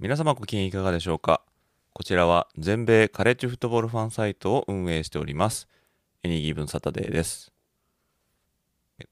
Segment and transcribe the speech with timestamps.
[0.00, 1.40] 皆様ご機嫌いかがでしょうか？
[1.92, 5.68] こちらは全米カレッジフットボールファンサイトを運営しております
[6.24, 7.52] エニギブンサタデーです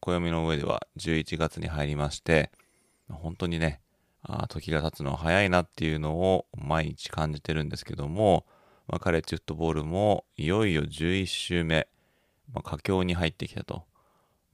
[0.00, 2.50] 暦の上では11月に入りまして
[3.08, 3.80] 本当にね
[4.24, 8.44] あ時が経つの早いなっていうのを毎日感じてるんですけども、
[8.88, 11.86] まあ、カレッジフットボールもいよいよ11週目、
[12.52, 13.84] まあ、佳境に入ってきたと、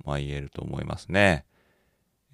[0.05, 1.47] まあ、言えると思いますね。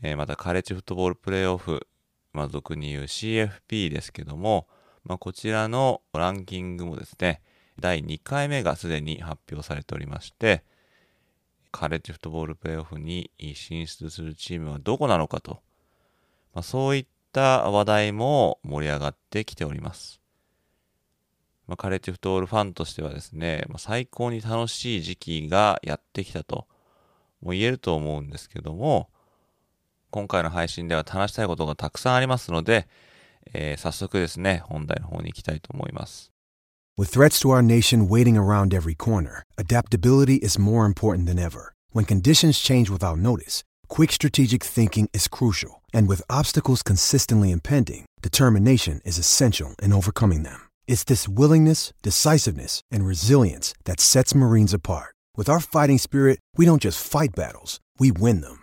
[0.02, 1.86] えー、またカレッジフットボールプレーオフ、
[2.34, 4.66] まあ、俗に言う CFP ですけども、
[5.04, 7.40] まあ、こちらのランキングもですね、
[7.80, 10.64] 第2回目がすでに発表されておりまして、
[11.70, 15.62] カレッジフットボールプレーオフに進出するチームはどこなのかと、
[16.54, 20.20] まあ、そういった話題も盛り上がってきております。
[21.66, 26.66] まあ、カレッジフットボールファンとしてはですね、まあ、最高に楽しい時期がやってきたと
[27.40, 29.08] も言えると思うんですけども、
[30.13, 32.87] 今回の配信では話したいことがたくさんありますので、
[33.53, 36.31] えー、早速ですね、本題の方に行きたいと思います。
[36.97, 41.73] With threats to our nation waiting around every corner, adaptability is more important than ever.
[41.93, 45.81] When conditions change without notice, quick strategic thinking is crucial.
[45.93, 50.59] And with obstacles consistently impending, determination is essential in overcoming them.
[50.87, 55.15] It's this willingness, decisiveness, and resilience that sets Marines apart.
[55.37, 58.62] With our fighting spirit, we don't just fight battles, we win them.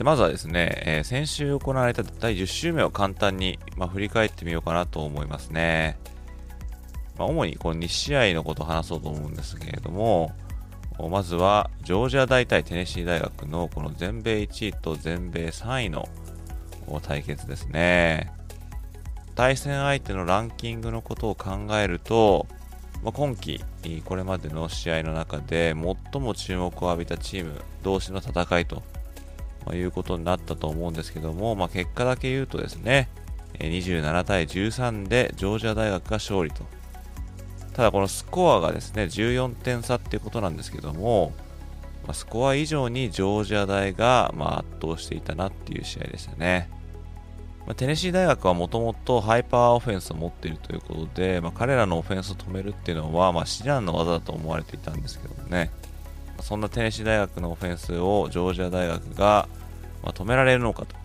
[0.00, 5.98] でまずはですね、えー、先週行われた第10週目を簡単に、まあ、振り返ってみようかなと思いますね。
[7.18, 10.32] まあ、主にこの2試合のことを話そうと思うんですけれども、
[11.10, 16.08] まずはジョージア大対テネシー大学のこの全米1位と全米3位の
[17.02, 18.32] 対決ですね。
[19.34, 22.46] 対戦相手のランキングのことを考えると、
[23.02, 23.62] まあ、今季
[24.06, 25.74] これまでの試合の中で
[26.12, 28.82] 最も注目を浴びたチーム同士の戦いと
[29.70, 33.08] まあ、いうことになったと思うんですけども、まあ、結果だけ言うとですね、
[33.60, 36.64] 27対13でジョージア大学が勝利と。
[37.72, 41.32] ただこのスコアがですね、14点差っていうことなんですけども、
[42.04, 46.68] まあ、スコア以上にジョージア大がま圧倒していたなっていう試合でしたね。
[47.66, 55.70] まあ、テネシー大学はもともとハイパーオフェンスを持っているということで、まあ、彼らのオフェンスを止めるっていうのは、まあ、至難の技だと思われていたんですけどもね。
[56.42, 59.48] そんなテネシー大学のオフェンスをジョージア大学が、
[60.02, 60.96] ま止められるのかと。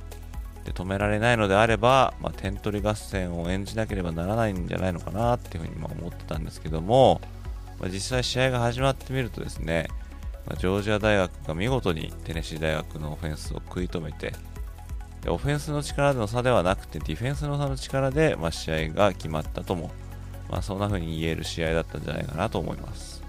[0.66, 7.22] で止められないのであれば、まあ、点取り合戦を演じなければならないんじゃないのかなっていうふうにま思ってたんですけども、
[7.80, 9.88] まあ、実際試合が始まってみるとですね、
[10.48, 14.34] ま、ジョージア大学が見事にテネシー大学のオフェンスを食い止めて
[15.22, 19.92] でオフェンスの力の差ではなくてディフェンスの差の力で、ま試合が決まったとも、
[20.50, 23.24] まあ、そんな風に言える試合だったんじゃないかなと思います。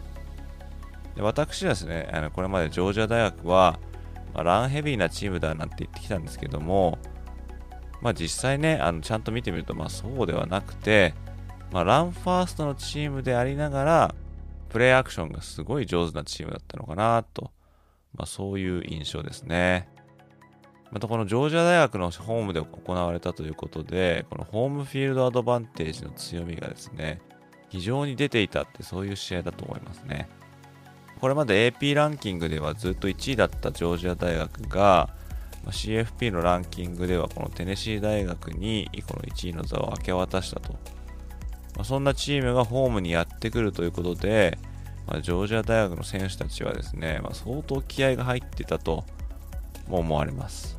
[1.17, 3.79] で私はですね、あのこれまでジョージア大学は、
[4.37, 6.99] まあ、ランヘビーなチームだなんて言ってきたんですけども、
[8.03, 11.15] まあ、実際ね、あのちゃんと見てみると、まあ、そうではなくて、
[11.73, 14.15] まあ、ランファーストのチームでありながら、
[14.69, 17.51] プレイアクションがすごい上手なチームだったのかなと、
[18.15, 19.89] まあ、そういう印象ですね。
[20.91, 27.23] またこのジョージア大学のホームで行われたということで、このホームフィールドアドバンテージの強みがですね、
[27.71, 30.29] 非常に出ていたってそういう試合だと思いますね。
[31.21, 35.09] これまで AP ランキングではずっと1位だったジョージア大学が
[35.67, 40.79] CFP のランキングではこのテネシー大学にこの1位の座を明け渡したと、ま
[41.81, 44.59] あ、そんなチームがホームにやってくるということで、
[45.07, 49.05] まあ、ジョージア大学の選手たちはですね、まあ、相当気合が入ってたと
[49.89, 50.79] も思われます、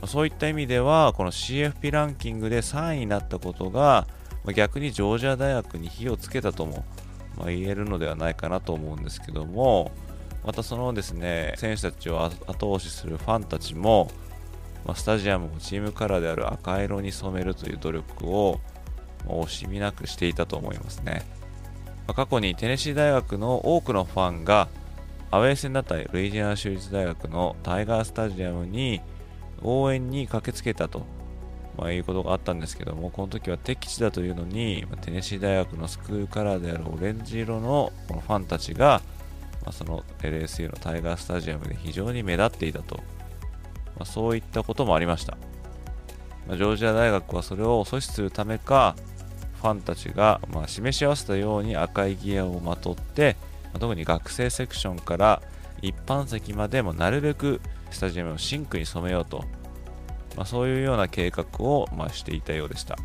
[0.00, 4.06] まそういった意味ではこの CFP ランキングで3位になったことが、
[4.44, 6.84] ま逆にジョージア大学に火をつけたとも
[7.40, 9.92] ま、言えるのではないかなと思うんですけども
[10.44, 14.10] またそのですね選手たちを後押しするファンたちも、
[14.86, 18.60] ま、スタジアムをチームカラーである赤色に染めるという努力を、
[19.26, 21.26] 惜しみなくしていたと思いますね。
[22.06, 24.68] ま過去にテネシー大学の多くのファンが
[25.30, 29.00] アウェー戦だったルイジアナ州立大学のタイガースタジアムに
[29.62, 31.04] 応援に駆けつけたと、
[31.80, 39.00] まあ、いうことがあったんですけども、この時は敵地だというのに、テネシー大学のスクールカラーであるオレンジ色のこのファンたちが、
[39.64, 43.02] まあ、その LSU のタイガースタジアムで非常に目立っていたと、ま
[44.00, 45.38] あ、そういったこともありました。
[46.46, 48.94] ま、ジョージア大学はそれを阻止するためか、
[49.62, 53.36] ファンたちが、ま、示し合わせたように赤いギアをまとって、
[53.72, 55.40] ま、特に学生セクションから
[55.80, 59.46] 一般席までもなるべくスタジアムをシンクに染めようと、
[60.36, 62.96] まあ、そういうような計画を、まあ、していたようでした。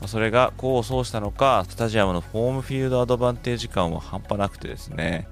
[0.00, 5.28] ま、それが功を奏したのか、スタジアムのホームフィールドアドバンテージ感は半端なくてですね、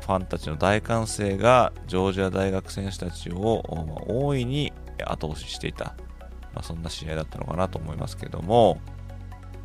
[0.00, 4.72] ファンたちの大歓声がジョージア大学選手たちを、ま、大いに
[5.06, 5.94] 後押ししていた、
[6.52, 8.80] まあ、そんな試合だったのかなと思いますけども、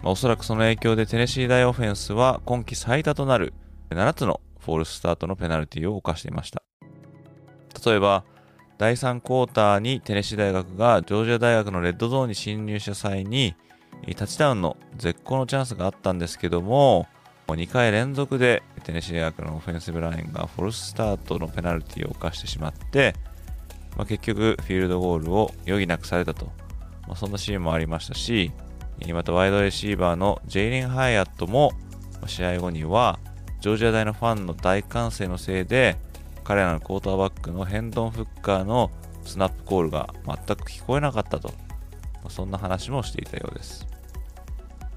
[0.02, 3.54] まあ、おそらくその影響でテネシー大オフェンスは今季最多となる
[3.90, 6.64] 7つのフォルススタートのペナルティを犯していました。
[7.86, 8.24] 例えば、
[8.80, 13.54] 第3クォーターにテネシー大学がジョージア大学のレッドゾーンに侵入した際に、
[14.16, 17.06] タッチダウンの絶好のチャンスがあったんですけども、
[17.48, 23.16] 2回連続でテネシー大学のオフェンシブラインがフォルススタートのペナルティを犯してしまって、
[23.98, 26.46] まあ、結局フィールドゴールを余儀なくされたと、
[27.06, 28.54] まあ、そんなシーンもありましたし、
[29.14, 31.74] またワイドレシーバーのジェイリン・ハイアットも
[32.28, 33.20] 試合後には
[33.60, 35.98] ジョージア大のファンの大歓声のせいで
[36.50, 38.90] 彼らのクォーターバックのヘンドン・フッカーの
[39.24, 41.54] スナップコールが全く聞こえなかったと、
[42.24, 43.86] ま、そんな話もしていたようです、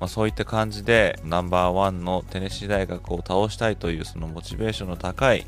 [0.01, 5.45] まあ、そういった感じでナンバーワンのテネシー大学を倒したいというそのモチベーションの高い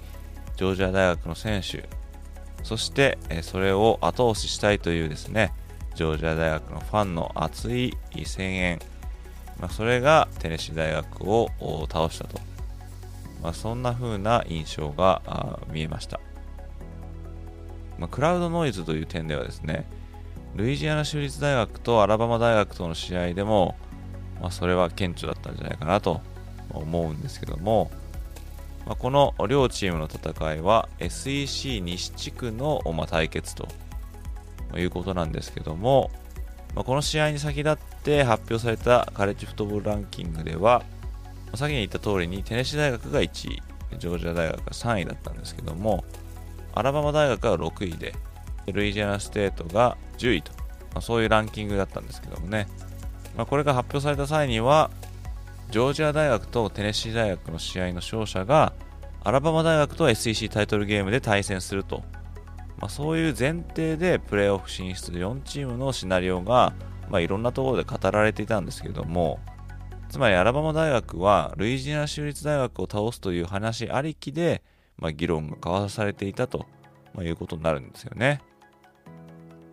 [0.58, 1.88] ジョージア大学の選手。
[2.62, 5.54] そしてそれを後押ししたいというですね
[5.94, 8.78] ジョージア大学のファンの熱い声援、
[9.58, 11.48] まあ、それがテネシー大学を
[11.90, 12.38] 倒したと、
[13.44, 16.18] まあ、そんな風な印象が見えました、
[17.98, 19.86] まあ、クラウドノイズという点ではですね
[20.56, 23.76] ルイジアナ州立大学とアラバマ大学との試合でも、
[24.40, 26.22] まあ、それは顕著だったんじゃないかなと
[26.70, 27.90] 思うんですけども、
[28.86, 33.68] まあ、この両チームの戦いは SEC 西地区の、ま、対決と
[34.74, 36.10] いうことなんですけども、
[36.74, 40.82] まあ、この試合に先立って発表されたカレッジフットボールランキングでは、
[41.56, 43.62] 先に言った通りにテネシー大学が1位、
[43.98, 46.04] ジョージア大学が3位だったんですけども、
[46.74, 48.14] アラバマ大学が6位で、
[48.72, 50.52] ルイジアナステートが10位と、
[50.92, 52.66] まあ、そういうランキングだったんですけどもね、
[53.36, 54.90] まあ、これが発表された際には、
[55.70, 58.72] ジョージア大学とテネシー大学の試合の勝者が、
[59.22, 62.02] アラバマ大学と SEC タイトルゲームで対戦すると。
[62.78, 66.74] まあ、そういう前提でプレーオフ進出4チームのシナリオが、
[67.08, 69.38] まあ、いろんなところで語られていたんですけども
[70.14, 74.62] つまりアラバマ大学はルイジアナ州立大学を倒すという話ありきで、
[74.96, 76.66] まあ、議論が交わされていたと、
[77.14, 78.40] まあ、いうことになるんですよね。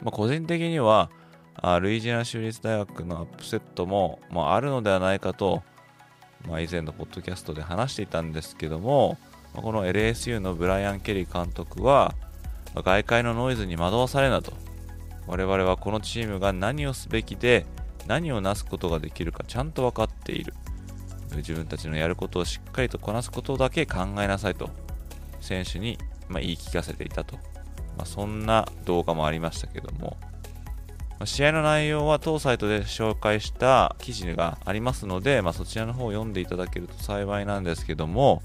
[0.01, 1.11] まあ、個人的には
[1.53, 5.61] あルイジアナ州立大学のアップセットも、まあ、あるのではないかと、
[6.47, 9.19] まあ、以前のポッドキャストで話していたんですけども、
[9.53, 12.15] まあ、この LSU のブライアン・ケリー監督は、
[12.73, 14.53] 外界のノイズに惑わされなと。
[15.27, 17.67] 我々はこのチームが何をすべきで
[18.07, 20.53] 何をなすことができるかちゃんと分かっている。
[21.37, 24.69] 自分たちのやることをしっかりとこなすことだけ考えなさいと
[25.39, 27.35] 選手に、ま言い聞かせていたと。
[27.97, 30.17] まあ、そんな動画もありましたけども、
[31.19, 38.41] ま試合の内容は当サイトで紹介した記事がありますので、まあ、そちらの方を読んでいただけると幸いなんですけども、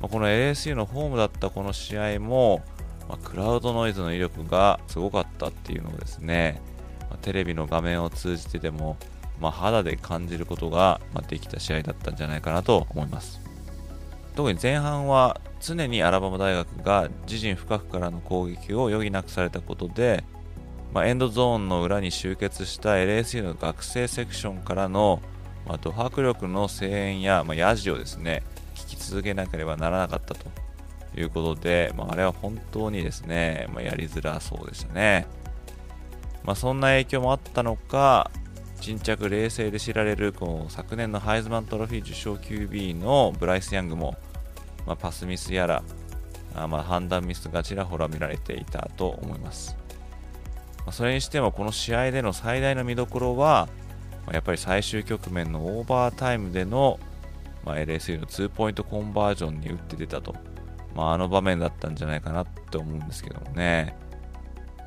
[0.00, 2.62] まこの ASU のホームだったこの試合も、
[3.08, 6.60] まあ、クラウドノイズの威力がすごかったっていうのをですね、
[7.18, 8.96] テレビの画面を通じてでも、
[9.40, 13.40] まあ、肌で感じることができた試合だったんじゃないかなと思います
[14.36, 20.24] 特に前半は常にアラバマ大学が自陣深くからの攻撃を余儀なくされたことで、
[20.94, 25.20] まあ、エンドゾーンの裏に集結した LSU の学生セクションからの、
[25.66, 28.42] まあ、ド迫力の声援や、まあ、ヤジをですね
[28.74, 30.46] 聞き続けなければならなかったと
[31.14, 35.26] いうことで、まあ、あれは本当にですね、まあ、やりづらそうでしたね。
[36.44, 38.30] まあ、そんな影響もあったのか、
[38.80, 44.16] 沈着冷静で知られるこう昨年のハイズマントロフィー受賞 QB のブライス・ヤングも、
[44.86, 45.82] まあ、パスミスやら
[46.54, 49.76] あま判断ミスがちらほら見られていたと思います。
[50.78, 53.68] まあ、それにしてもこの試合での最大の見どころは、
[54.24, 56.98] まあ、やっぱり最終局面のオーバータイムでの、
[57.64, 60.34] ま、LSU の2ポイントコンバージョンに打って出たと
[60.94, 63.96] まあ、あの場面だったんじゃないかなって思うんですけどもね。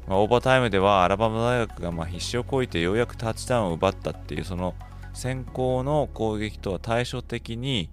[0.08, 4.76] まあ、オーバータイムではアラバマ大学がま必死をこいてようやくタッチダウンを奪ったっていうその
[5.14, 7.90] 先行の攻撃とは対照的に、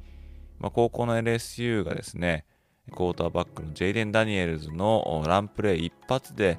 [0.59, 2.47] まあ、後攻の LSU がですね、
[2.91, 6.59] クォーターバックのジェイデン・ダニエルズのランプレー一発で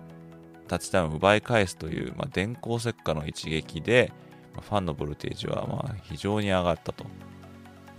[0.68, 4.14] タッチダウンを奪い返すという、まあ、電光石火の一撃で、
[4.56, 7.06] ま、ファンのボルテージはま非常に上がったと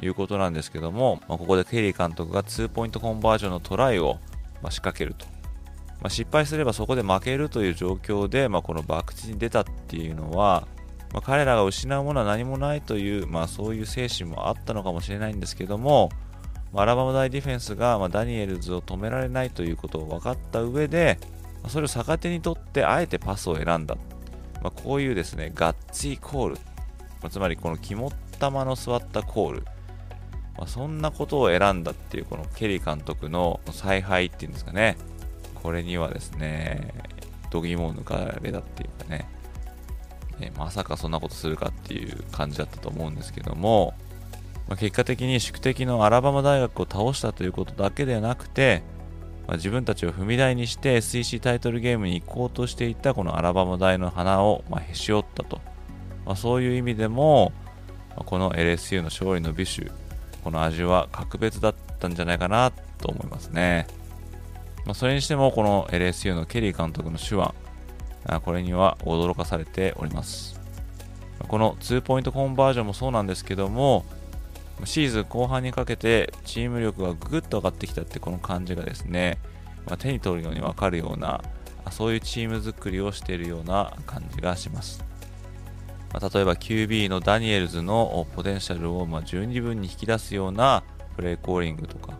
[0.01, 4.19] いうことなんですけども、ま、ここでケリー監督が2ポイントコンバージョンのトライを
[4.63, 5.42] ま仕掛けると。
[6.03, 10.67] まあ失敗すればそこで負けるという状況で、まあこの博打に出たっていうのは、
[11.13, 16.11] まあ彼らが失うものは何もないという、まあ、そういう精神もあったのかもしれないんですけども、
[16.75, 21.19] アラバマ大ディフェンスが、まダニエルズを止められないということを分かった上で、
[21.63, 23.97] まそれを逆手にとってあえてパスを選んだ。
[24.63, 26.55] まあ、こういうですね、ガッツィコール、
[27.21, 28.11] まあ、つまりこの肝っ
[28.43, 29.63] 玉の座ったコール、
[30.59, 34.97] まあ、そんなことを選んだっていうこのケリー監督の采配っていうんですかね、
[35.63, 36.93] これにはですね、
[37.51, 39.29] 度肝を抜かれたっていうかね、
[40.41, 43.95] ねまさかそんなことするかっていう感じだったと思うんですけども、
[44.69, 48.83] まあ、結果的に宿敵のアラバマ大学を倒したということだけではなくて、
[49.47, 55.61] まあ、自分たちを踏み台にして SEC タイトルゲームに行こうとしていたこのアラバマ大の花を、ま、へし折ったと、
[56.27, 57.53] まあ、そういう意味でも、
[58.17, 59.91] ま、この LSU の勝利の美酒
[60.43, 63.87] この味は格別だったんじゃないかなと思いますね、
[64.85, 67.53] まあ、それにしてもこの LSU のケリー監督の手腕
[68.41, 70.61] これには驚かされております。
[71.49, 74.05] この2ポイントコンバージョンもそうなんですけども
[74.85, 79.39] シーズン後半にかけてチーム力がぐっと上がってきたってこの感じがですね、
[79.87, 81.43] まあ、手に取るように分かるような
[81.91, 85.05] そういうチーム作りをしているような感じがします、
[86.13, 90.83] まあ、例えば QB のダニエルズのポテンシャルをま十二分に引き出すような
[91.17, 92.19] プレーコーリングとか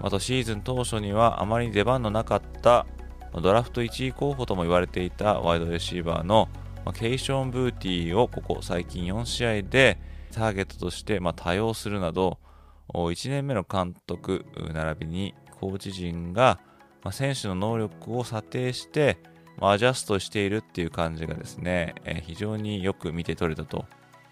[0.00, 2.86] あとシーズン当初にはあまり出番のなかった
[3.32, 6.48] ドラフト1位候補とも言われていたワイドレシーバーの
[6.94, 9.98] ケイション・ブーティーをここ最近4試合で
[10.32, 12.38] ターゲットとして多用するなど、
[12.92, 16.58] 1年目の監督並びにコーチ陣が
[17.10, 19.18] 選手の能力を査定して
[19.60, 23.84] アジャストしているっていう感じがですね、非常によく見て取れたと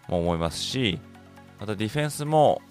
[0.08, 1.00] 思いますし、
[1.60, 2.62] またディフェンスも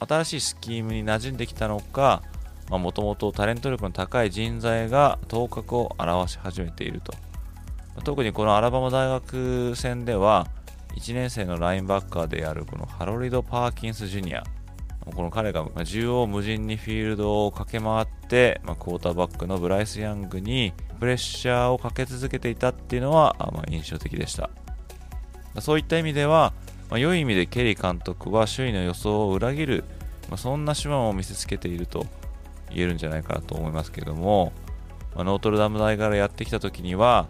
[0.00, 2.22] 新しいスキームに馴染んできたのか、
[2.68, 7.12] もともとタレント力の高い人材が頭角を現し始めていると。
[8.04, 10.46] 特にこのアラバマ大学戦では、
[10.96, 14.44] 1年生のラインバッカーであるこのハロリド・パーキンス・ジュニア。
[15.04, 24.50] この彼が縦横無尽にフィールドを駆け回って、まあ、クォーターバックのブライス・ヤングにプレッシャーをかけ続けていたっていうのは、まあ、印象的でした。
[25.60, 26.52] そういった意味では、
[26.88, 29.84] まあ、良い意味でケリー監督は周囲の予想を裏切る、
[30.28, 32.06] まあ、そんな手腕を見せつけていると
[32.74, 34.52] 言えるんじゃないかなと思いますけども、
[35.14, 37.28] まあ、ノートルダム大からやってきた時には、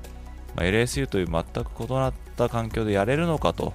[0.56, 3.72] まあ、LSU という全く異なった環境でやれるのかと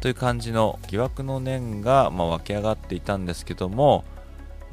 [0.00, 4.04] という感じの疑惑の念が、ま、湧き上がっていたんですけども、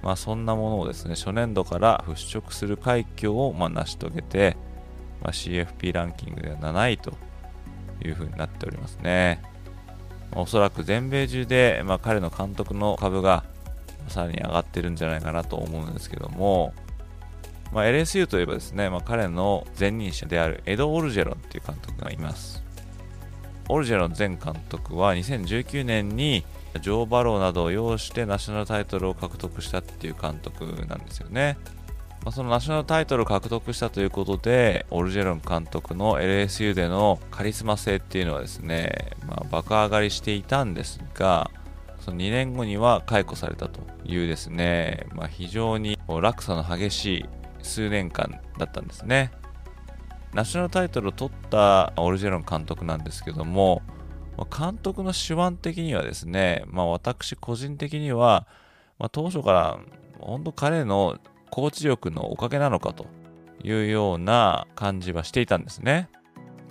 [0.03, 4.57] まあ、そんなものをですね初年度から払拭する快挙を、ま、成し遂げて、
[5.21, 7.13] まあ、CFP ランキングでは7位と
[8.03, 9.41] いうふうになっておりますね、
[10.31, 13.43] まあ、おそらく全米中で、まあ、彼の監督の株が
[14.09, 16.73] さらに上がってるんじゃないかなと思うんですけども、
[17.71, 22.63] まあ、LSU といえばですね、まあ、彼の前任者であるエド・オルジェロンっていう監督がいます。
[23.67, 26.45] オルジェロン前監督は2019年に
[26.81, 31.57] ジョー・バローなどを擁してナショナルタイトルを獲得したっていう監督なんですよね。
[32.23, 41.51] まあ、そのナショナルタイトルを獲得したということで、オルジェロン監督の LSU でのカリスマ性っていうのはですね、まあ、爆上がりしていたんですが、
[41.99, 47.25] その2年後には解雇されたというですね、まあ、非常に落差の激しい
[47.61, 49.31] 数年間だったんですね。
[50.33, 53.81] ナショナルタイトルを取ったオルジェロン監督なんですけども、
[54.55, 58.47] 監督の手腕的にはですね、まあ、私個人的には、
[58.99, 59.79] まあ、当初から
[60.19, 61.17] 本当彼の
[61.49, 63.05] コーチ力のおかげなのかと
[63.63, 66.09] いうような感じはしていたんですね。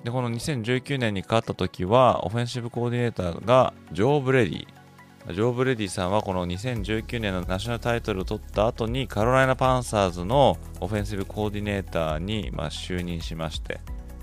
[0.05, 4.67] で、この2019年に勝った時は、オフェンシブコーディネーターがジョー・ブレディ、
[5.33, 13.81] ジョー・ブレディさんはこの2019年のナショナルタイトルを取った後にカロライナ・パンサーズのオフェンシブコーディネーターにま就任しまして、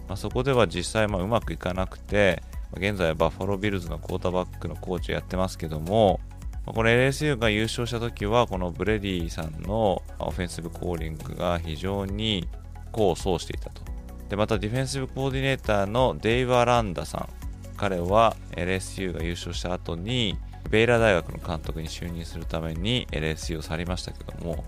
[0.08, 2.44] まあ、そこでは実際まうまくいかなくて
[2.76, 6.20] 現在はバッファロービルズのクォーターバックのコーチをやってますけども
[6.68, 12.48] この LSU が優勝した時はこのブレディさんのオフェンシブコーリングが非常に
[12.94, 13.82] 功を奏していたと。
[14.30, 17.30] でまたディフェンシブコーディネーターのデイブ・アランダさん
[17.76, 20.38] 彼は LSU が優勝した後に
[20.70, 24.64] ベイラ大学の監督に就任するために LSU を去りましたけども、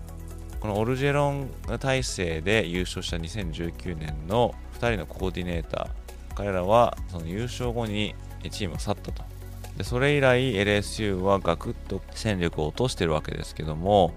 [0.60, 8.14] このオルジェロン体制で優勝した2019年の2人のコーディネーター、彼らはその優勝後に
[8.50, 9.34] チームを去ったと。
[9.76, 14.12] でそれ以来 LSU はガクッと戦力を落としてるわけですけども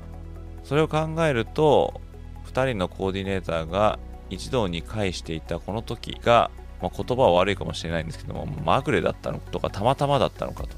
[0.63, 1.99] それを考えると
[2.53, 10.69] 2人のコーディネーターが一堂に会していたこの時が、まあ、言葉は悪いかもしれないんですけどもまぐれだったのとかたまたまだったのかと、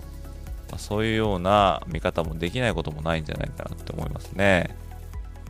[0.69, 4.75] まあ、そういうような見方もできないこともないんじゃないかなって思いますね、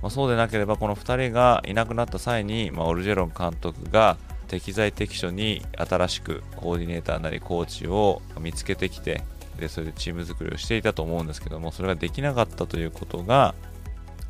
[0.02, 9.24] まあ、そうでなければこの2人がいなくなった際に、まあ、オルジェロン監督が適材適所に新しくコーディネーターなりコーチを見つけてきて
[9.60, 13.54] でそれでチーム作りをしていたと思うんですけどもそれができなかったということが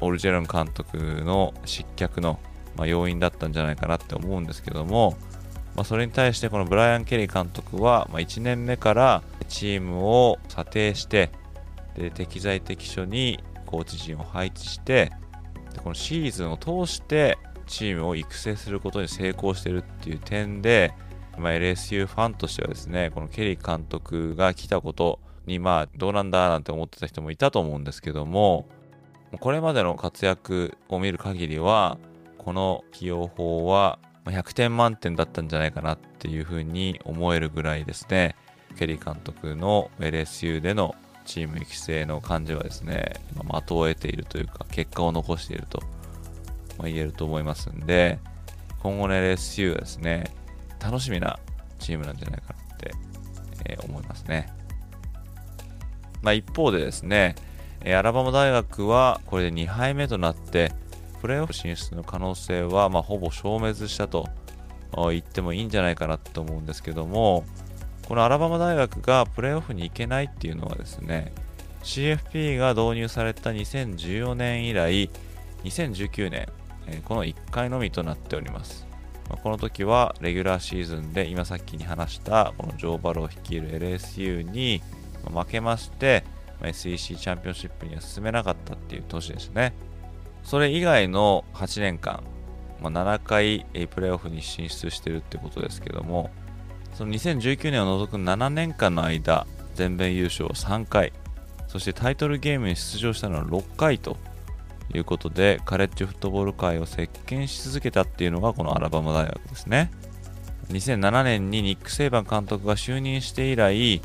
[0.01, 2.39] オルジェロン監督の失脚の、
[2.75, 5.17] ま、要因だったんじゃないかなって思うんですけども、
[5.75, 11.31] まあ、それに対してこのブライアン・ケリー監督は、まあ、1年目からチームを査定して
[11.95, 15.11] で適材適所にコーチ陣を配置して
[15.73, 17.37] でこのシーズンを通して
[17.69, 20.91] チームを育成することに成功しているっていう点で、
[21.37, 28.67] まあ、LSU ファンとしてはですね、このケリー監督が来たことに、まあ、どうなんだなんて思ってた人もいたと思うんですけども、
[29.39, 31.99] これまでの活躍を見る限りは、
[32.39, 33.99] この起用法は
[34.31, 38.35] 100点満点だったんじゃないかなっていうふうに思えるぐらいですね、
[38.77, 40.95] ケリー監督の LSU での
[41.25, 45.81] チーム育成の感じはですね、的を得ているというか、結果を残していると
[46.79, 48.19] ま言えると思いますんで、
[48.81, 50.31] 今後の LSU はですね、
[50.81, 51.37] 楽しみな
[51.77, 52.93] チームなんじゃないかなって、
[53.65, 54.51] え、思いますね。
[56.21, 57.35] まあ、一方でですね、
[57.85, 60.71] アラバマ大学はこれで2敗目となって、
[61.21, 64.27] プレーオフ進出の可能性は、まあ、ほぼ消滅したと
[64.93, 67.45] 言ってもいいんじゃないかなと思うんですけども、
[68.07, 71.31] このアラバマ大学がプレーオフに行けないっていうのはですね、
[71.83, 75.09] CFP が導入された2014年以来、
[75.63, 76.47] 2019年、
[77.05, 78.87] この1回のみとなっております。
[79.43, 84.81] この時はレギュラーシーズンで今さっきに話したこのジョー・バロー率いる LSU に
[85.31, 86.23] 負けまして、
[86.63, 89.73] SEC チャンピオンシップには進めなかったっていう年ですね。
[90.43, 92.23] それ以外の8年間、
[92.81, 96.31] まあ、7回プレーオフに進出してるってことですけども、
[96.95, 101.13] その2019年を除く7年間の間、全米優勝3回、
[101.67, 104.17] そしてタイトルゲームに出場したのは6回と
[104.93, 109.91] いうことで、カレッジフットボール界を席巻し続けたっていうのがこのアラバマ大学ですね。
[110.69, 114.01] 2007年にニック・セイバン監督が就任して以来、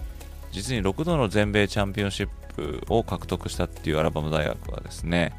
[0.53, 5.33] 実に6度の全米チャンピオンシップを獲得したっていうアラバマ大学はですね、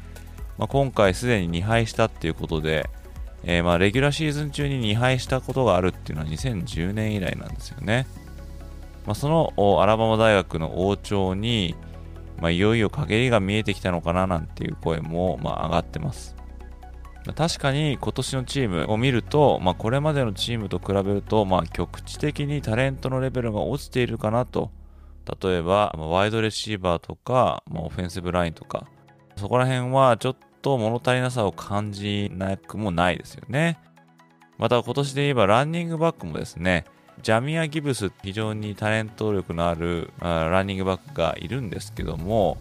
[0.58, 2.88] まあ、今回すでに2敗したっていうことで、
[3.44, 8.06] えー、まあレギュラーシーズン中に2敗したことがあるっていうのは2010年以来なんですよね。
[9.06, 11.76] まあ、そのアラバマ大学の王朝に、
[12.40, 16.34] まあ、いよいよ陰りが見えてきたのかななんていう声も、まあ、上がってます。
[17.34, 24.70] 確かに今年のチームを見ると、まあ、これまでのチームと比べると、まあ、局地的にタレントのレベルが落ちているかなと。
[25.42, 28.86] 例えば、ワイドレシーバーとか、まあ、オフェンシブラインとか、
[29.36, 33.78] そこら辺はちょっと物足りなさを感じなくもないですよね。
[34.58, 36.86] また今年で言えばランニングバックもですね、
[37.22, 42.56] ジャミア・ギブス非常にタレント力のあるランニングバックがいるんですけども、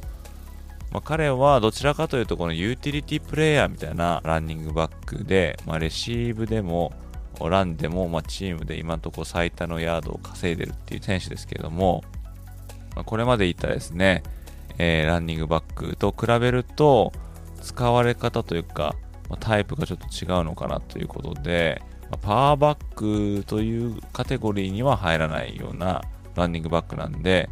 [0.91, 6.93] まあ、彼はどちらかというとこのユーティリティプレイヤーみたいなランニングバックで、まあ、レシーブでも
[7.39, 12.03] ランでも、まあ、チームで今のところ最多のヤードを稼いでるっていう選手ですけども、
[12.95, 14.23] ま、これまで言ったですね、
[14.77, 17.11] えー、ランニングバックと比べると
[17.61, 18.95] 使われ方というか、
[19.29, 26.03] まあ、タイプがちょっと違うのかなということで、まパワーバックというカテゴリーには入らないような
[26.35, 27.49] ランニングバックなんで、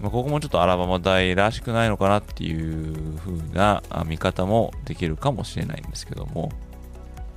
[0.00, 6.50] まあ、ここもちょっとアラバマ大らしくないのかなっていう風な見方もできるかもしれないんですけども、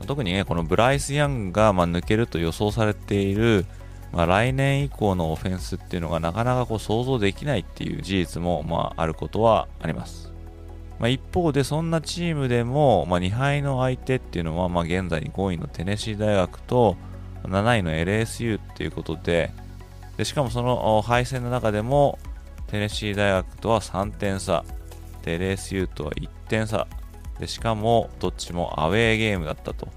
[0.06, 3.66] 特にね、このブライス・ヤングがま抜けると予想されている、
[4.12, 10.32] まあ、来年以降のオフェンスっていうのがなかなかこう想像できないっていう事実もまああることはあります。
[11.00, 16.98] まあ、一方でそんなチームでも、まあ、2敗の相手っていうのは、まあ、現在5位のテネシー大学と
[17.44, 19.52] 7位の LSU っていうことで
[20.18, 22.18] でしかもその敗戦の中でも
[22.68, 24.66] テネシー大学とは3点差
[25.24, 26.88] で LSU とは1点差
[27.40, 29.88] でしかもどっちもアウェーゲームだったと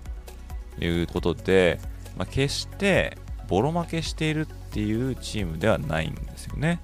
[0.79, 1.81] いうことで、
[2.17, 3.17] まあ、決して
[3.51, 6.81] ボロ負けしているっていうチームではないんですよね。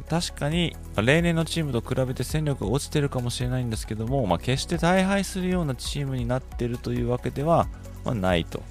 [0.00, 7.68] か確かに、例年のチームと比べて戦力が落ちてるかもしれないんですけども、まあ、決して大敗するようなチームになってるというわけでは、
[8.04, 8.62] まあ、ないと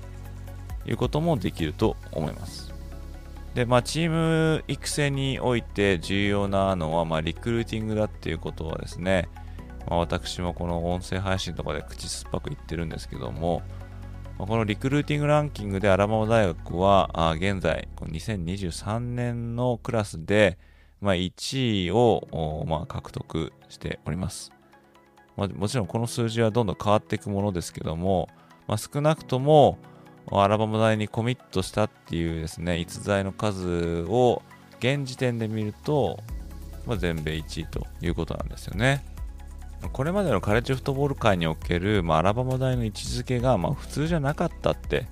[0.85, 2.73] いうこともできると思います。
[3.53, 9.29] で、まあ、チーム育成において重要なのは、まあ、リクルーティングだっていうことはですね、
[9.87, 13.61] まあ、私もこの音声配信とかで口酸っぱく言ってるんですけども、
[14.37, 20.57] このリクルーティングランキングでアラバマ大学は現在2023年のクラスで
[21.01, 24.51] 1位を獲得しております。
[25.37, 28.27] もちろんこの数字はどんどん変わっていくものですけども、
[28.77, 29.77] 少なくとも
[30.31, 34.41] アラバマ大にコミットしたっていうですね逸材の数を
[34.79, 36.19] 現時点で見ると、
[36.97, 39.05] 全米1位ということなんですよね。
[39.91, 45.07] これまでのカレッジフットボール界における、まあ、アラバマ大の位置づけが、まあ、普通じゃなかったって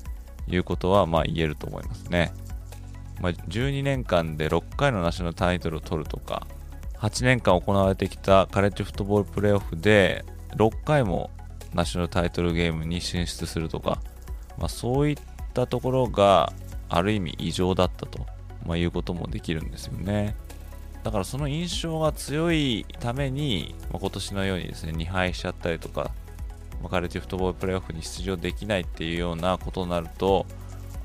[0.47, 2.33] いうことは、まあ、言えると思いますね。
[3.21, 6.47] まあ、12年間で6回のナショナルタイトルを取るとか、
[6.97, 10.23] 8年間行われてきたカレッジフットボールプレーオフで
[10.55, 11.31] 6回も
[11.73, 13.99] ナショナルタイトルゲームに進出するとか、
[14.57, 15.17] まあ、そういっ
[15.53, 16.53] たところが
[16.89, 18.25] ある意味異常だったと、
[18.65, 20.35] まあ、いうこともできるんですよね。
[21.03, 26.11] だからその印象が強いために、まあ、今年のようにですね、2敗しちゃったりとか、
[26.81, 30.45] まあ、カレッジフットボールプレーオフに出場できないっていうようなことになると、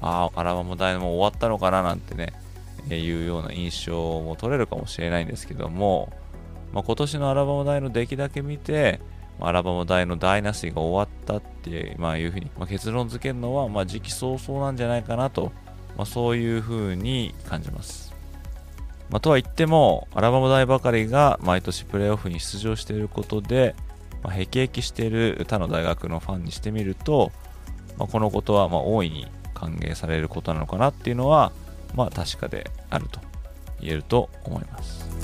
[0.02, 2.34] ああ、アラバマ大も終わったのかななんてね、
[2.90, 6.12] えー、いうような印象も取れるかもしれないんですけども、
[6.72, 9.00] まあ、今年のアラバマ大の出来だけ見て、
[9.40, 15.52] アラバマ大の大なしが終わったっていう,、まあ、いうふうに、まあ、結論付けるのは、まあ、時期尚早なんじゃないかなと、
[15.96, 18.05] まあ、そういうふうに感じます。
[19.10, 23.74] まあ、とは言っても、アラバマ大ばかりが毎年プレーオフに出場していることで、
[24.22, 27.30] まあ、へきへきしている他の大学のファンにしてみると、
[27.98, 31.52] まあ、このことはま大いに歓迎されることなのかなっていうのは、
[31.94, 33.20] まあ、確かであると
[33.80, 35.15] 言えると思います。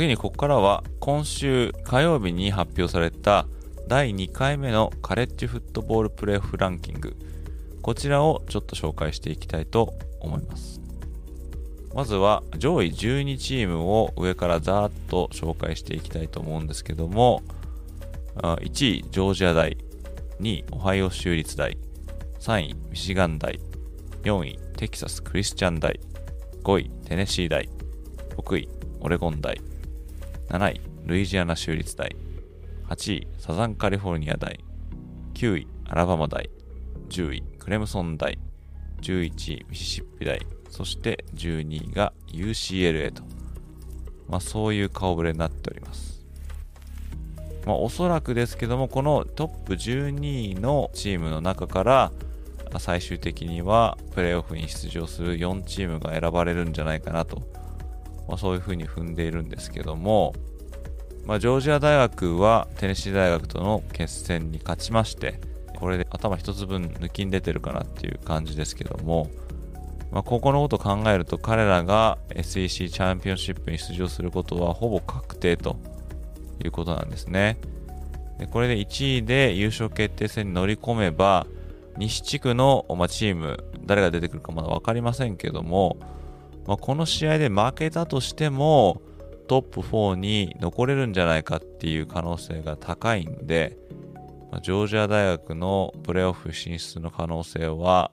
[0.00, 3.46] 次にここからは今週火曜日に発表された
[3.86, 7.14] 第2回目のカレッジフットボールプレーオフランキング。
[7.82, 10.80] こちらをちょっと紹介していきたいと思います。
[11.94, 17.42] まずは上位12チームを上からざーっと紹介していきたいと思うんですけども
[18.36, 19.76] 1位ジョージア大
[20.40, 21.76] 2位オハイオ州立大
[22.38, 23.60] 3位ミシガン大
[24.22, 26.00] 4位テキサスクリスチャン大
[26.64, 27.68] 5位テネシー大
[28.38, 28.66] 6位
[29.00, 29.69] オレゴン大。
[30.50, 32.16] 7位、ルイジアナ州立大。
[32.88, 34.58] 8位、サザンカリフォルニア大。
[35.34, 36.50] 9位、アラバマ大。
[37.08, 38.36] 10位、クレムソン大。
[39.00, 39.28] 11
[39.60, 40.44] 位、ミシシッピ大。
[40.68, 43.22] そして12位が UCLA と。
[44.28, 46.26] まあそういう顔ぶれになっております。
[47.64, 52.12] まあおそらくですけども、このトップ12位のチームの中から、
[52.80, 57.42] 最終的にはプレーオフに出場する4チームが選ばれるんじゃないかなと
[58.30, 60.34] まあ、そういうふうに踏んでいるんですけども、
[61.26, 65.40] まあ、ジョージア大学はテネシー大学との決戦に勝ちまして、
[65.80, 69.28] これで頭一つ分抜きに出てるかなっていう感じですけども、
[70.12, 75.76] まあ、ここのことを考えると彼らが SEC チャンピオンシップに出場することはほぼ確定と
[76.62, 77.58] いうことなんですね。
[78.38, 81.48] でこれで1位で優勝決定戦に乗り込めば、
[81.96, 85.96] 西地区の、ま、チーム、誰が出てくるかまだ分かりませんけども、
[86.66, 89.02] まあ、この試合で負けたとしても、
[89.48, 93.76] トップ4に残れるんじゃないかっていう可能性が高いんで、
[94.52, 98.12] まあ、ジョージア大学のプレーオフ進出の可能性は、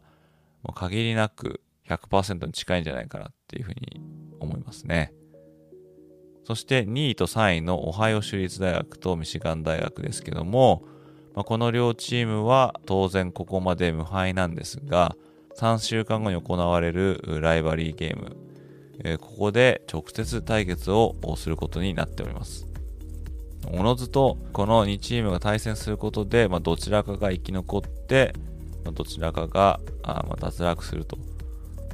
[0.63, 4.01] もう限りなく100%に近いんじゃないかなっていうふうに
[4.39, 5.13] 思いますね。
[6.43, 10.83] そして2位と3位のオハイオ州立大学とミシガン大学ですけども、
[11.35, 15.15] まあ、この両チームは当然ここまで無敗なんですが、
[15.57, 18.37] 3週間後に行われるライバリーゲーム、
[19.03, 22.67] え、ここで直接対決をすることになっております。
[23.71, 28.35] おのずとこの2チームが対戦することで、まあ、どちらかが生き残って、
[28.85, 31.17] まあ、どちらかがあ、ま、脱落すると、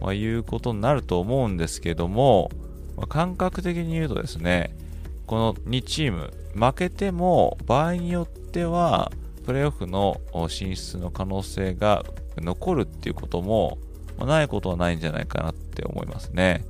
[0.01, 2.51] まあ、いうことになると思うんですけども、
[2.97, 4.75] ま、感覚的に言うとですね、
[5.25, 9.09] この2チーム、負けても場合によっては、
[9.45, 12.03] プレーオフの進出の可能性が
[12.41, 13.77] 残るっていうことも、
[14.17, 16.65] まあ、ないことはないんじゃないかなって思いますね。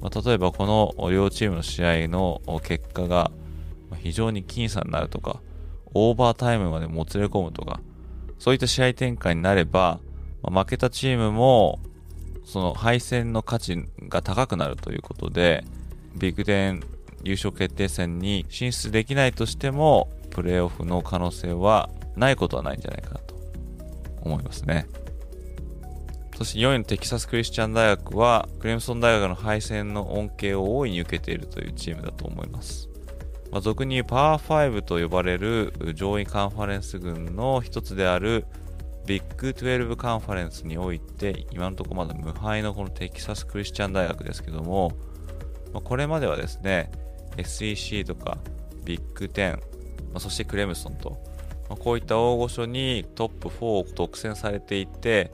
[0.00, 3.30] まあ、例えばこの両チームの試合の結果が
[3.98, 5.40] 非常に僅差になるとか、
[5.94, 7.80] オーバータイムまでもつれ込むとか、
[8.38, 10.00] そういった試合展開になれば、
[10.42, 11.78] まあ、負けたチームも
[12.44, 15.64] その敗戦の価値が高くなるということで、
[16.16, 16.82] ビッグデン
[17.22, 23.31] 優勝決定戦に進出できないとしても、プレーオフの可能性はないことはないんじゃないかなと
[24.24, 24.86] 思いますね。
[26.36, 32.88] そして4位のテキサス・クリスチャン大学は、クレムソン大学の敗戦の恩恵を大いに受けているというチームだと思います。
[33.50, 38.46] まあ、俗に言うパワー5と呼ばれる上位カンファレンス群の一つである
[39.04, 44.92] ビッグ12カンファレンスにおいて、今のところまだ無敗のこのテキサス・クリスチャン大学ですけども、
[45.72, 46.90] まあ、これまではですね、
[47.36, 48.38] SEC とか
[48.84, 49.62] ビッグ10、ま
[50.14, 51.22] あ、そしてクレムソンと、
[51.78, 55.32] こういった大御所にトップ4を独占されていて、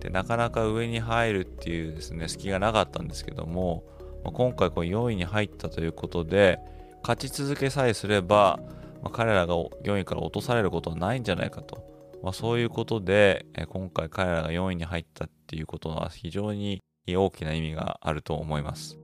[0.00, 3.84] でなかなか上に入るっていうですね、隙がなかったんですけども、
[4.24, 6.58] まあ、今回こう4位に入ったということで、
[7.02, 8.60] 勝ち続けさえすれば、
[9.02, 11.84] まあ、彼らが4位から落とされることはないんじゃないかと。
[12.22, 18.98] まあ、そういうことで、今回彼らが4位に入ったっていうことは非常に大きな意味があると思います。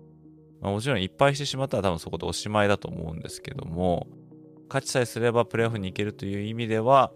[0.60, 4.06] まあ、もちろんいっぱいしてしまったら多分そこでおしまいだと思うんですけども、
[4.68, 7.12] 勝ちさえすればプレーオフに行けるという意味では、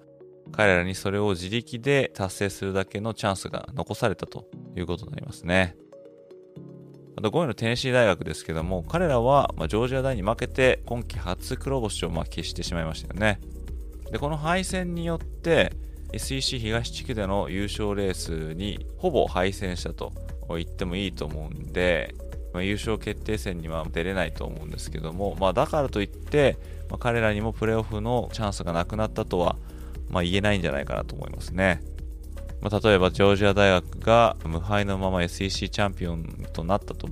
[0.52, 5.76] 彼らにそれを自力で達成するだけのチャンスが残されたということになりますね。
[7.16, 13.40] あと5位のテネシー大学ですけども、彼らは、ジョージア大に負けて今季初黒星をま消してしまいましたよね。
[14.10, 15.72] で、この敗戦によって
[16.12, 20.12] SEC 東地区での優勝レースにほぼ敗戦したと
[20.48, 22.14] 言ってもいいと思うんで、
[22.52, 26.58] ま、優勝決定戦には出れないと思うんですけども、まあ、だからといって、
[26.90, 29.56] まあ、彼らにもプレーオフのチャンスがなくなったとは
[30.12, 31.82] ま、言えないんじゃないかなと思いますね。
[32.60, 37.08] まあ、例えば、ジョージア大学が無敗のまま SEC チャンピオンとなったと。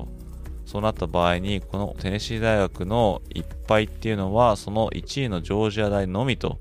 [0.66, 6.61] そうなった場合に、このテネシー大学のいっぱいっていうのは、その1位のジョージア大のみと、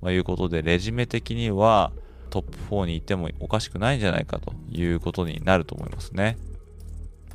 [0.00, 1.92] まあ、いうことで、レジメ的には
[2.30, 6.36] トップ4にいてもおかしくないんじゃないかということになると思いますね。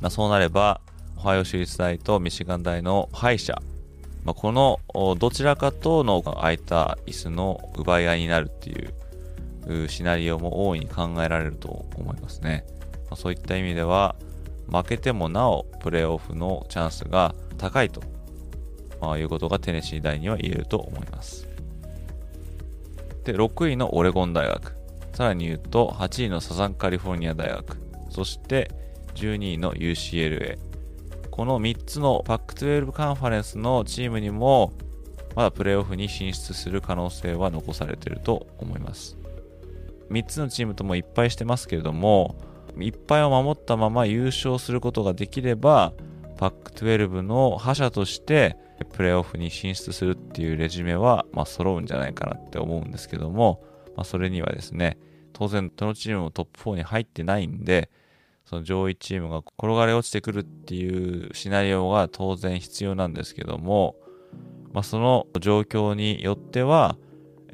[0.02, 0.82] まあ、そうなれば、
[1.16, 3.62] オハイオ州立大とミシガン大の敗者
[4.24, 4.78] まあ、この
[5.16, 12.64] どちらかとの空いた椅子の奪い合いになるっていうシナリオも大いに考えられると思いますね。
[13.10, 14.14] まあ、そういった意味では
[14.70, 18.00] 負けてもなおプレーオフのチャンスが高いと、
[19.00, 21.48] まあ、いうことがテネシー大には言えると思います。
[23.24, 24.76] で、6位のオレゴン大学。
[25.14, 27.76] さらに言うと8位のサザンカリフォルニア大学。
[28.08, 28.70] そして
[29.14, 30.58] 12位の UCLA。
[31.30, 34.72] この3つのパック12カンファレンスのチームにも、
[35.34, 39.16] まだプレーオフに進出する可能性は残されていると思います。
[40.10, 42.36] 3つのチームともいっぱいしてますけれども、
[42.78, 45.92] いっぱいを守ったまま優勝することができれば、
[46.36, 48.56] パック12の覇者として
[48.92, 53.62] プレーオフに進出するっていうレジュメは、まあ、揃うんじゃないかなって思うんですけども、
[53.96, 54.98] まあ、それにはですね、
[55.32, 57.90] 当然どのチームもトップ4に入ってないんで、
[58.52, 63.96] その上位チームが転がり落ちてくるっていうシナリオが当然必要なんですけども、
[64.74, 66.98] まあ、その状況によっては、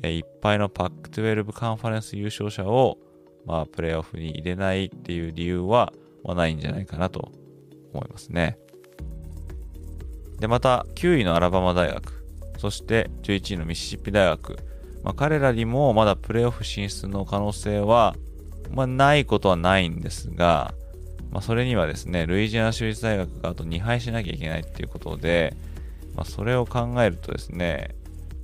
[0.03, 2.99] えいっぱいのパック12カンファレンス優勝者を、
[3.47, 5.93] まあ、プレーオフに入れないっていう理由は、
[6.25, 7.31] まあ、ないんじゃないかなと
[7.95, 8.59] 思いますね。
[10.41, 12.25] で、また、9位のアラバマ大学、
[12.59, 14.57] そして11位のミシシッピ大学、
[15.05, 18.17] まあ、彼らにもまだプレーオフ進出の可能性は、
[18.73, 20.75] まあ、ないことはないんですが、
[21.31, 25.57] まあ、それにはですね、ルイジアナ州立大学があと2敗しなきゃいけないっていうことで、
[26.15, 27.95] まあ、それを考えるとですね、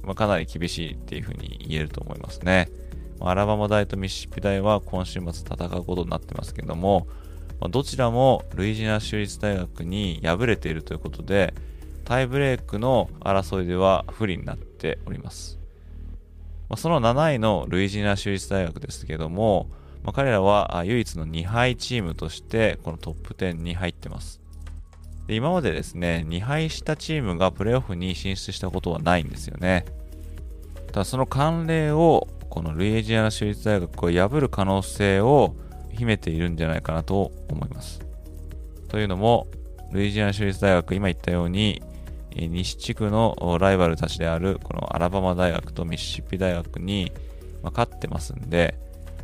[0.02, 2.68] まあ、かなり厳しいっていうふうに言えると思いますね。
[3.18, 7.06] ま、アラバマ大とミシシッピ大は今週末戦うことになってますけども、
[7.60, 11.54] まあ、どちらもルイジナ州立大学に敗れているということで、
[12.04, 15.58] タイブレークの争いでは不利になっております。
[16.68, 19.68] まあ、その7位のルイジナ州立大学ですけども、
[20.04, 24.40] まあ、彼らは唯一の2敗チームとしてこのトップ10に入ってます。
[25.26, 29.86] で今までですね、2敗したチームがプレーオフに進出したことはないんですよね。
[30.88, 35.56] ただその慣例をこのルイジアナ州立大学を破る可能性を
[35.90, 38.00] 秘めているんじゃないかなと思います。
[38.88, 39.48] というのも、
[39.90, 41.82] ルイジアナ州立大学、今言ったように、
[42.36, 47.12] 西地区のライバルたちであるこのアラバマ大学とミシシッピ大学に
[47.62, 48.76] 勝ってますんで、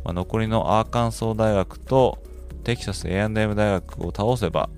[0.03, 2.19] まあ、残りのアーカンソー大学と
[2.63, 4.69] テキサス A&M 大学を倒せば、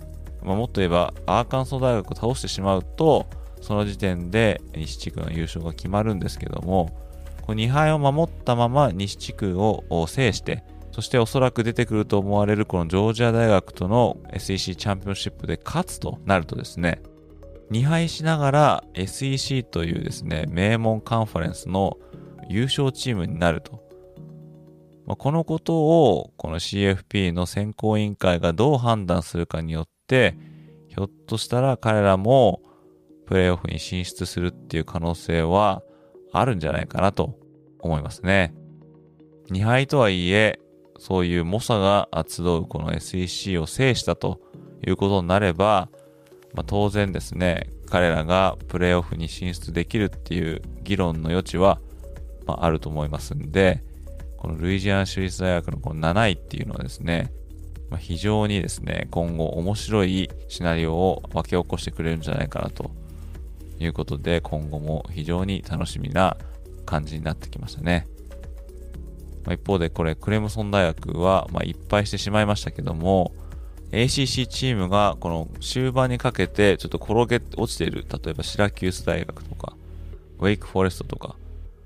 [0.44, 3.28] まあ、もっと言えばアーカンソー大学を倒してしまうと、
[3.62, 6.90] その時点で西地区の優勝が決まるんですけども、
[7.42, 17.02] こ2敗を守ったまま西地区を制して、そしておそらく出てくると思われるこのジョージア大学との SEC チャンピオンシップで勝つとなるとですね、
[17.72, 21.98] 2敗しながら SEC というですね、名門カンファレンスの
[22.48, 23.82] 優勝チームになると。
[25.06, 30.38] まあ、このことをこの CFP の選考委員会がどう判断するかによって
[30.88, 32.62] ひょっとしたら彼らも
[33.26, 35.82] プレーオフに進出するっていう可能性は
[36.32, 37.38] あるんじゃないかなと
[37.80, 38.54] 思いますね。
[39.50, 40.60] 2敗とはいえ、
[40.98, 44.40] そういう猛者が集うこの SEC を制したと
[44.86, 45.90] いうことになれば、
[46.54, 51.80] まあ、当然ですね、彼らがプレーオフに進出できるっていう議論の余地は、
[52.46, 53.84] まあ、あると思いますんで、
[54.44, 57.32] このルイジアン州立大学のこの7位っていうのはですね、
[57.90, 62.92] まあ、非常にですね、今後面白いシナリオを分け起こしてくれるんじゃないかなと
[63.80, 66.36] いうことで、今後も非常に楽しみな
[66.86, 68.06] 感じになってきましたね。
[69.46, 73.34] まあ、一方でこれ、クレムソン大学は、まあ、いっぱいしてしまいましたけども、
[73.94, 79.78] ACC チームがこの終盤にかけてちょっと転げ落ちている、例えばシラキュース大学とか、
[80.40, 81.38] ウェイクフォレストとか、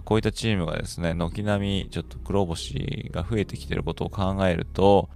[0.07, 5.09] こういったチームがですね、軒並みちょっと黒星が増えてきてることを考えると、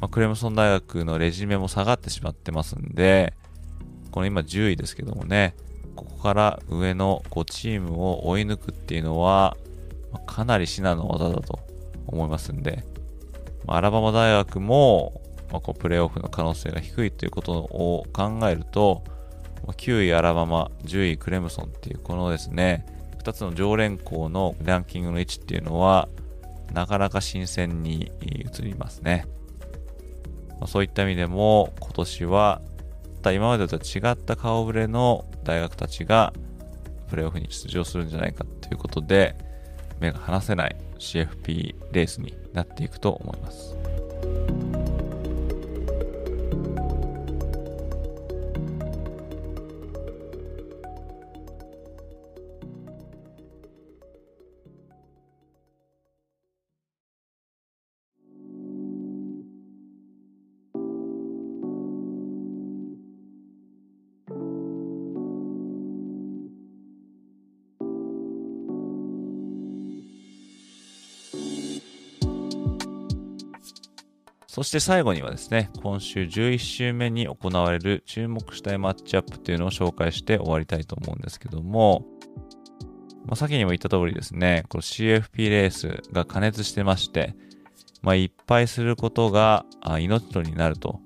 [0.00, 3.34] まあ、クレムソン大学のレジュメも下がってしまってますんで、
[4.10, 5.54] この今10位ですけどもね、
[5.94, 9.56] ここから上の5チームを追い抜くっていうのは、
[10.10, 11.60] まあ、かなり至難の技だと
[12.08, 12.84] 思いますんで、
[13.64, 19.04] まあ、アラバマ大学も、ま、こうプレーオフの可能性が低いということを考えると、
[19.68, 22.86] 9位アラバマ、10位クレムソンっていうこのですね、
[23.24, 26.08] 2つの常連校のランキングの位置っていうのは、
[26.72, 29.26] なかなか新鮮に移りますね。
[30.60, 32.62] ま、そういった意味でも、今年は
[33.22, 36.34] た、今までとは違った顔ぶれの大学たちが、
[37.08, 39.34] プレーオフに出場するんじゃないかということで、
[40.00, 43.76] 目が離せない CFP レースになっていくと思います。
[74.54, 82.04] そして最後にはですね、今週11週目に行われる注目したいマッチアップというのを紹介して終わりたいと思うんですけども、
[83.24, 87.34] まあ、先にも言った通りですね、この CFP レースが加熱してまして、
[88.02, 89.64] まあ、いっぱいすることが
[90.00, 91.00] 命取りになると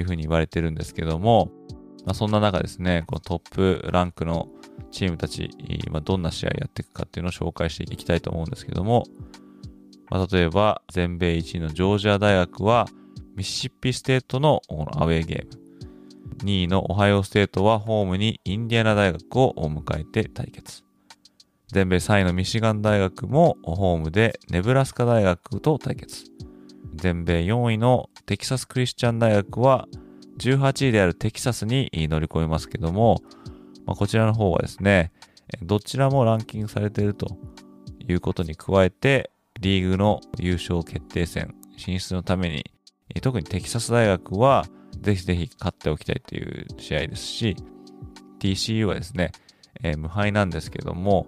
[0.00, 1.52] いうふうに言われてるんですけども、
[2.04, 4.48] まあ、そんな中ですね、このトップランクの
[4.90, 5.50] チームたち、
[5.92, 9.04] まあ、どんな試合やっていくかっていうのを紹介していきたいと思うんですけども、
[10.12, 12.86] まあ、例えば、全米1位のジョージア大学は、
[13.34, 15.62] ミシシッピステートのアウェーゲーム。
[16.44, 20.82] 2位のオハイオステートはホームにインディアナ大学を迎えて対決。
[21.68, 26.24] 全米3位のミシガン大学もホームでネブラスカ大学と対決。
[26.94, 29.88] 全米4位のテキサスクリスチャン大学は
[30.38, 33.22] 18位であるテキサスに乗り込みますけども、
[33.86, 35.10] まあ、こちらの方はですね、
[35.62, 37.38] どちらもランキングされていると
[38.06, 39.30] いうことに加えて、
[39.62, 42.64] リーグの優勝決定戦進出のために、
[43.20, 44.66] 特にテキサス大学は
[45.00, 47.56] ぜひぜひ勝っておきたいという試合ですし、
[48.40, 49.30] TCU はですね、
[49.82, 51.26] えー、無敗なんですけども、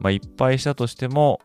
[0.00, 1.40] まあ、いっぱいしたとしても、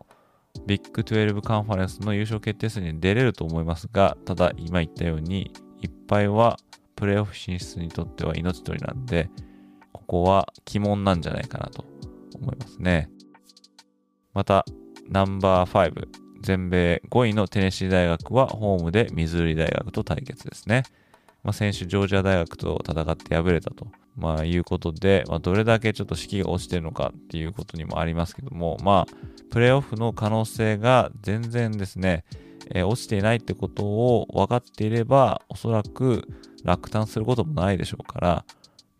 [0.66, 6.58] ビッグ12カンファレンスの優勝決定戦に出れると思いますが、ただ今言ったように、いっぱいは
[6.96, 9.30] プレーオフ進出にとっては命取りなんで、
[9.92, 11.84] ここは鬼門なんじゃないかなと
[12.36, 13.08] 思いますね。
[14.34, 14.64] また、
[15.08, 20.82] ナンバー5、全米5位のテネシー大学はホームでミズーリ大学と対決ですね。
[21.42, 29.14] まあ、先週ジョージア大学と戦って敗れたと、まあ、いうことで、まあ、どれだけちょっと士気が落ちてるのかっていうことにもありますけども、まあ、
[29.50, 32.24] プレーオフの可能性が全然ですね、
[32.70, 36.28] えー、落ちていないってことを分かっていれば、おそらく
[36.64, 38.44] 落胆することもないでしょうから、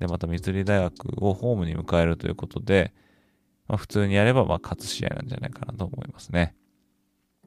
[0.01, 2.93] で、またミズーリ大学をホームに迎えるということで、
[3.69, 6.57] まあ、普通にやればまあ勝つ試合なんじゃないかなと思いますね。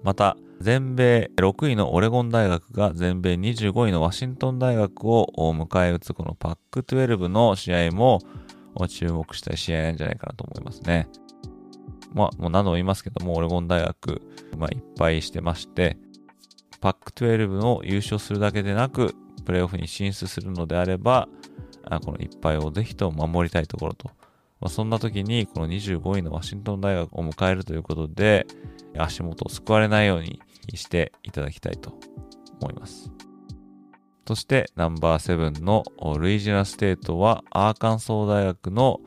[0.06, 8.20] また、全米6位のオレゴン大学が全米25位のワシントン大学を迎え撃つこのパック12の試合も
[8.88, 11.10] 注目したい試合なんじゃないかなと思いますね。
[12.14, 14.22] まあ、もう何度も言いますけども、オレゴン大学、
[14.60, 15.98] まあ、いっぱいしてまして、
[16.82, 21.28] パック12の優勝するだけでなく、プレーオフに進出するのであれば、
[22.06, 24.12] このいっぱいをぜひと守りたいところと。
[24.62, 28.48] まあ、そんな時に、この25位のワシントン大学を迎えるということで、
[28.98, 30.42] 足元をすくわれないように
[30.74, 32.00] していただきたいと
[32.62, 33.12] 思います。
[34.28, 35.84] そして number seven の
[36.18, 39.00] ルイジナステートはアーカンソー大学の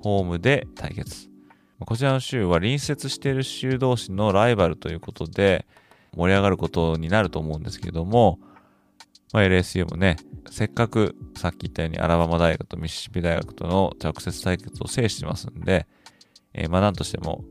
[0.00, 1.30] ホームで対決。
[1.80, 5.66] こちらの州は隣接している州同士のライバルということで
[6.14, 8.38] 盛り上がることになると思うんですけども、
[9.32, 10.16] まあ、LSU もね、
[10.50, 15.86] せっかくさっき言ったようにアラバマ大学とミシシッピ大学との直接対決を制してますんで、
[16.54, 17.44] えー、まあなんとしても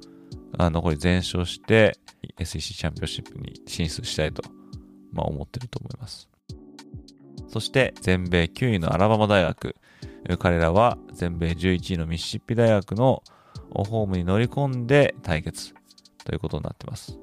[0.58, 1.98] あ残り全勝して
[2.40, 4.42] SEC チャンピオンシップに進出したいと、
[5.12, 6.30] まあ、思ってると思います。
[7.48, 9.76] そして全米9位のアラバマ大学。
[10.40, 13.22] 彼らは全米11位のミシシッピ大学の
[13.70, 15.76] ホームに乗り込んで対決
[16.24, 17.20] ということになってます。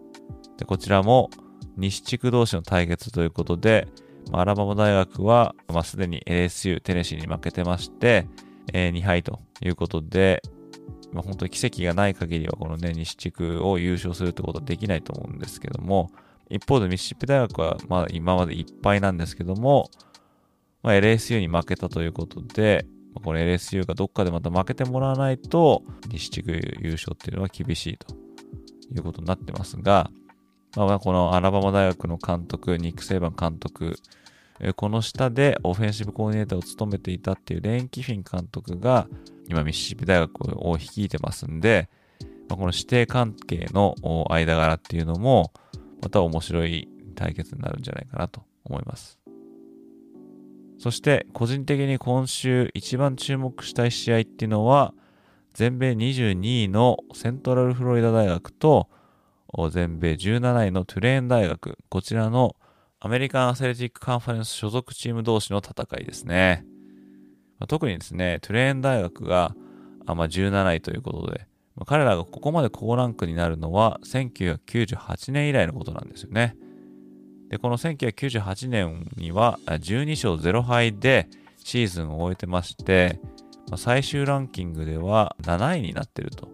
[0.56, 1.28] でこちらも
[1.76, 3.88] 西地区同士の対決ということで、
[4.30, 8.26] まあアラバマ大学は、まあ、すでに LSU、テネシーに負けてまして、
[8.72, 10.42] えー、2敗ということで、
[11.12, 16.10] まあ、本当に奇跡がない限りはこのね、西地区を優勝するってことはできないと思うんですけども、
[16.48, 19.90] 一方でミシシッピ大学はまあ今までいっぱいなんですけども、
[20.82, 28.14] まあ、LSU に負けたということで、まあ、これ LSU がどっかでまた負けてもらわないと、西地区優勝っていうのは厳しいと
[28.94, 30.10] いうことになってますが、
[30.76, 33.96] まあ、このアラバマ大学の監督、ニック・セイバン監督、
[34.76, 39.08] この下でオフェンシブコーディネーターを務めていたっていうレーン・キフィン監督が
[39.48, 41.88] 今ミシシッピ大学を率いてますんで、
[42.48, 43.96] まあ、この指定関係の
[44.30, 45.52] 間柄っていうのも
[46.00, 49.18] また面白い対決になるんじゃないかなと思います。
[50.78, 54.94] そして個人的に今週一番注目したい試合っていうのは
[55.54, 58.88] 全米22位のセントラルフロリダ大学と
[59.70, 62.56] 全米17位のトゥレーン大学、こちらの
[63.00, 66.64] アメリカンアスレティックカンファレンス所属チーム同士の戦いですね。
[67.58, 69.54] まあ、特にですね、トゥレーン大学が
[70.06, 71.46] あ、まあ、17位ということで、
[71.76, 76.56] まあ、彼らがここまで高ランクになるのは1998年以来のことなんですよね。
[77.50, 81.28] で、この1998年には12勝0敗で
[81.58, 83.20] シーズンを終えてまして、
[83.68, 86.51] まあ、最終ランキングでは7位になっていると。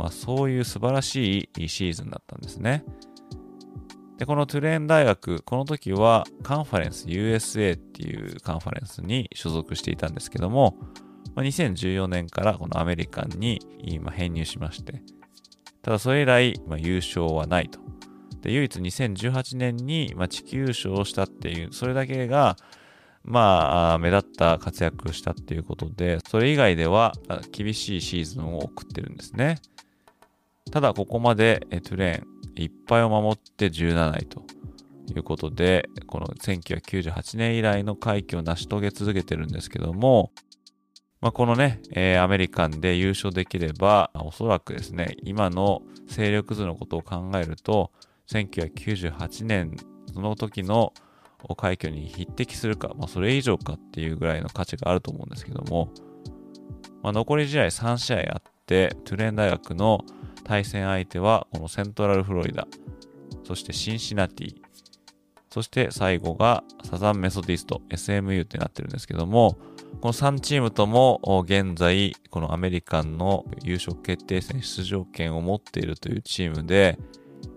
[0.00, 2.84] まあ、そういう素晴らしいシーズンだったんですね。
[4.16, 10.78] で、このトゥレーン大学、この時はカンファレンス USA っていうカンファレンスに所属していたんですけども、
[11.34, 15.02] まあ、2014年からこのアメリカンに今編入しまして、
[15.82, 17.78] ただそれ以来、まあ、優勝はないと。
[18.40, 22.56] で、唯一2018年に、まあ、地球優勝をしたっていう、それだけが、
[23.22, 27.12] まあ、目立った活躍をしたっていうことで、それ以外では
[27.52, 29.58] 厳しいシーズンを送ってるんですね。
[30.70, 34.44] ただここまでトゥレーンいっぱいを守って17位と
[35.12, 40.30] いうことで、この1998年以来の快挙を成し遂げ続けてるんですけども、
[41.20, 47.90] まあ、このね、えー、アメリカンで優勝できれば、おそらくですね、今の勢力図のことを考えると、
[48.28, 49.76] 1998年、
[50.12, 50.94] その時の
[51.56, 55.92] 快挙に匹敵するか、まあ、それ以上かっていうぐらいの価値があると思うんですけども、
[57.02, 60.04] まあ、残り試合3試合あって、トゥレーン大学の
[60.44, 62.66] 対戦相手はこのセントラルフロリダ、
[63.44, 64.56] そしてシンシナティ、
[65.50, 69.58] そして最後がサザンメソディスト、SMU ってなってるんですけども、
[70.00, 76.98] この3チームとも現在、このアメリカンの優勝決定戦出場権を持っているというチームで、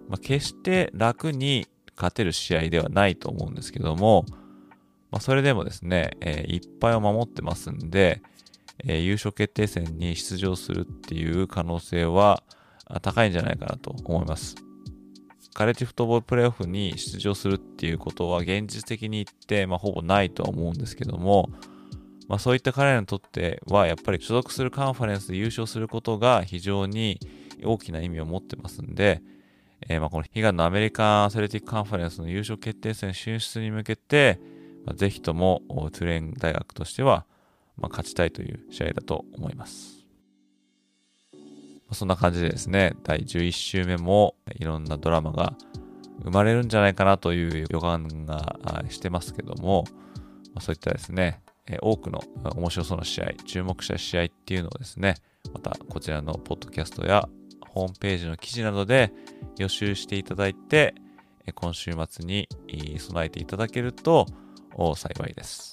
[0.09, 4.25] まあ、決して楽に勝てる試合ではないと思うんですけども、
[5.11, 8.21] まあ、それでもですね、えー、いっぱいを守ってますんで、
[8.79, 12.43] えー、優勝決定戦に出場するっていう可能性は、
[13.01, 14.55] 高いんじゃないかなと思います。
[15.53, 21.49] カレッジフットボールプレイオフに出場するっていうことは現実的に言って、まあ、ほぼないとは思うんですけども、
[22.27, 27.19] まあ、そういった彼らにとってはやっぱり所属するカンファレンスで優勝することが非常に
[27.63, 29.21] 大きな意味を持ってますんで、
[29.87, 34.39] えー、まあこの悲願のアメリカンアスレティックカンファレンスの優勝決定戦進出に向けて、
[34.85, 37.25] まあ、ぜひともトゥレーン大学としては、
[37.77, 40.02] まあ、勝ちたいという試合だと思います。
[41.93, 45.55] そんな感じでですね、第11週目もいろんなドラマが
[46.23, 48.57] 生まれるんじゃないかなという予感が
[48.89, 49.85] してますけども、
[50.59, 51.41] そういったですね、
[51.81, 52.21] 多くの
[52.55, 55.15] 面白そうな試合、注目した試合っていうのをですね、
[55.53, 57.27] またこちらのポッドキャストや
[57.67, 59.11] ホームページの記事などで
[59.57, 60.93] 予習していただいて、
[61.55, 62.47] 今週末に
[62.99, 64.27] 備えていただけると
[64.95, 65.72] 幸いです。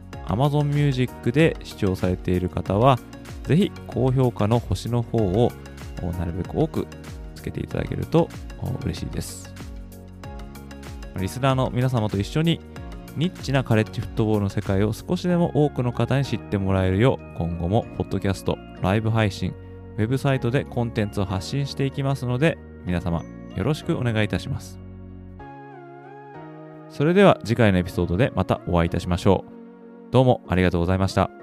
[0.31, 2.97] Amazon Music で視聴されている方は、
[3.43, 5.51] ぜひ高評価の星の方を
[6.17, 6.87] なるべく多く
[7.35, 8.29] つけていただけると
[8.83, 9.53] 嬉しいです。
[11.19, 12.59] リスナーの皆様と一緒に
[13.17, 19.53] ニッチなカレッジフットボールの世界を少しでも多くの方に知ってもらえるよう今後もポッドキャスト、ライブ配信、
[19.97, 23.23] ウェブサイトでコンテンツを発信していきますので皆様
[23.55, 24.79] よろしくお願いいたします。
[26.89, 29.50] それでは次回のエピソードでまたお会いいたしましょう。
[30.11, 31.40] どうもありがとうございました。